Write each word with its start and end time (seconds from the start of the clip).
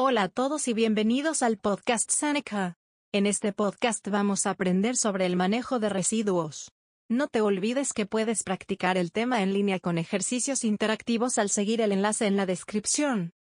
Hola 0.00 0.22
a 0.22 0.28
todos 0.28 0.68
y 0.68 0.74
bienvenidos 0.74 1.42
al 1.42 1.58
podcast 1.58 2.08
Seneca. 2.12 2.76
En 3.10 3.26
este 3.26 3.52
podcast 3.52 4.06
vamos 4.06 4.46
a 4.46 4.50
aprender 4.50 4.94
sobre 4.94 5.26
el 5.26 5.34
manejo 5.34 5.80
de 5.80 5.88
residuos. 5.88 6.70
No 7.08 7.26
te 7.26 7.40
olvides 7.40 7.92
que 7.92 8.06
puedes 8.06 8.44
practicar 8.44 8.96
el 8.96 9.10
tema 9.10 9.42
en 9.42 9.52
línea 9.52 9.80
con 9.80 9.98
ejercicios 9.98 10.62
interactivos 10.62 11.36
al 11.36 11.50
seguir 11.50 11.80
el 11.80 11.90
enlace 11.90 12.28
en 12.28 12.36
la 12.36 12.46
descripción. 12.46 13.32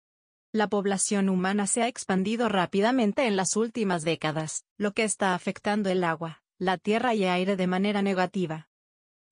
La 0.50 0.66
población 0.66 1.28
humana 1.28 1.66
se 1.66 1.82
ha 1.82 1.88
expandido 1.88 2.48
rápidamente 2.48 3.26
en 3.26 3.36
las 3.36 3.54
últimas 3.54 4.02
décadas, 4.02 4.64
lo 4.78 4.92
que 4.92 5.04
está 5.04 5.34
afectando 5.34 5.90
el 5.90 6.02
agua, 6.04 6.42
la 6.58 6.78
tierra 6.78 7.14
y 7.14 7.24
aire 7.24 7.56
de 7.56 7.66
manera 7.66 8.00
negativa. 8.00 8.70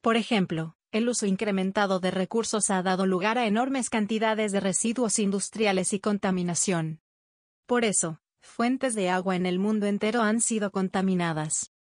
Por 0.03 0.19
ejemplo, 0.19 0.77
el 0.93 1.09
uso 1.09 1.25
incrementado 1.25 2.01
de 2.01 2.11
recursos 2.11 2.69
ha 2.69 2.83
dado 2.83 3.07
lugar 3.07 3.39
a 3.39 3.47
enormes 3.47 3.89
cantidades 3.89 4.53
de 4.53 4.61
residuos 4.61 5.19
industriales 5.19 5.95
y 5.95 6.01
contaminación. 6.01 7.01
Por 7.67 7.85
eso, 7.85 8.21
fuentes 8.43 8.95
de 8.95 9.09
agua 9.09 9.37
en 9.37 9.47
el 9.47 9.59
mundo 9.59 9.87
entero 9.87 10.21
han 10.21 10.41
sido 10.41 10.71
contaminadas. 10.71 11.73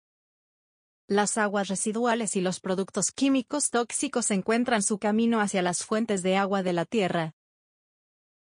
Las 1.08 1.38
aguas 1.38 1.68
residuales 1.68 2.38
y 2.38 2.42
los 2.42 2.62
productos 2.62 3.12
químicos 3.12 3.70
tóxicos 3.70 4.32
encuentran 4.32 4.82
su 4.82 4.98
camino 5.00 5.42
hacia 5.42 5.62
las 5.62 5.84
fuentes 5.84 6.24
de 6.24 6.38
agua 6.38 6.64
de 6.64 6.74
la 6.74 6.86
Tierra. 6.86 7.36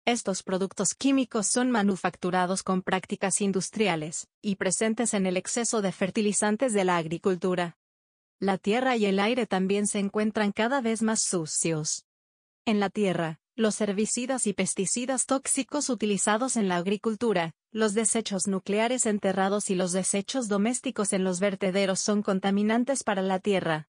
Estos 0.07 0.43
productos 0.43 0.95
químicos 0.95 1.47
son 1.49 1.71
manufacturados 1.71 2.63
con 2.63 2.83
prácticas 2.83 3.41
industriales, 3.41 4.29
y 4.43 4.57
presentes 4.57 5.15
en 5.15 5.27
el 5.27 5.37
exceso 5.37 5.83
de 5.83 5.93
fertilizantes 5.93 6.75
de 6.75 6.85
la 6.85 6.99
agricultura. 6.99 7.79
La 8.39 8.59
tierra 8.59 8.97
y 8.97 9.07
el 9.07 9.19
aire 9.19 9.47
también 9.47 9.87
se 9.87 9.99
encuentran 9.99 10.53
cada 10.53 10.83
vez 10.83 11.03
más 11.03 11.23
sucios. 11.23 12.05
En 12.67 12.81
la 12.81 12.91
tierra, 12.91 13.41
los 13.57 13.81
herbicidas 13.81 14.49
y 14.49 14.53
pesticidas 14.53 15.27
tóxicos 15.27 15.89
utilizados 15.89 16.57
en 16.57 16.69
la 16.69 16.77
agricultura, 16.77 17.53
los 17.71 17.95
desechos 17.95 18.49
nucleares 18.49 19.07
enterrados 19.07 19.71
y 19.71 19.77
los 19.77 19.93
desechos 19.93 20.49
domésticos 20.49 21.13
en 21.13 21.23
los 21.23 21.39
vertederos 21.39 22.01
son 22.01 22.23
contaminantes 22.23 23.05
para 23.05 23.23
la 23.23 23.39
tierra. 23.39 23.89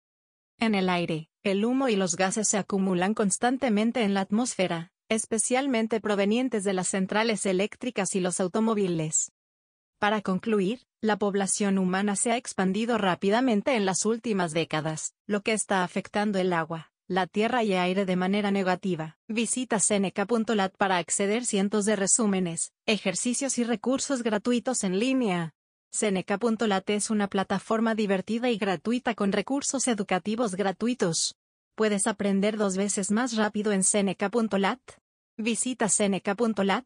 En 0.58 0.74
el 0.74 0.90
aire, 0.90 1.30
el 1.44 1.64
humo 1.64 1.90
y 1.90 1.96
los 1.96 2.16
gases 2.16 2.48
se 2.48 2.58
acumulan 2.58 3.14
constantemente 3.14 4.04
en 4.04 4.16
la 4.16 4.22
atmósfera, 4.22 4.92
especialmente 5.10 6.02
provenientes 6.02 6.64
de 6.64 6.74
las 6.74 6.88
centrales 6.88 7.46
eléctricas 7.46 8.16
y 8.16 8.20
los 8.20 8.40
automóviles. 8.40 9.32
Para 10.00 10.22
concluir, 10.22 10.88
la 11.02 11.18
población 11.18 11.78
humana 11.78 12.16
se 12.16 12.32
ha 12.32 12.38
expandido 12.38 12.98
rápidamente 12.98 13.76
en 13.76 13.86
las 13.86 14.06
últimas 14.06 14.54
décadas, 14.54 15.14
lo 15.28 15.42
que 15.42 15.54
está 15.54 15.84
afectando 15.84 16.40
el 16.40 16.54
agua, 16.54 16.91
la 17.12 17.28
tierra 17.28 17.62
y 17.62 17.74
aire 17.74 18.06
de 18.06 18.16
manera 18.16 18.52
negativa. 18.52 19.18
Visita 19.28 19.80
seneca.lat 19.80 20.74
para 20.78 20.98
acceder 20.98 21.46
cientos 21.46 21.84
de 21.84 21.98
resúmenes, 21.98 22.72
ejercicios 22.86 23.58
y 23.58 23.66
recursos 23.66 24.24
gratuitos 24.24 24.86
en 24.86 24.98
línea. 24.98 25.54
Seneca.lat 25.92 26.90
es 26.90 27.10
una 27.10 27.28
plataforma 27.28 27.96
divertida 27.96 28.50
y 28.50 28.58
gratuita 28.58 29.14
con 29.14 29.34
recursos 29.34 29.90
educativos 29.90 30.56
gratuitos. 30.56 31.36
Puedes 31.76 32.08
aprender 32.08 32.56
dos 32.56 32.78
veces 32.78 33.12
más 33.12 33.36
rápido 33.36 33.74
en 33.74 33.84
seneca.lat. 33.84 34.80
Visita 35.36 35.90
seneca.lat. 35.90 36.86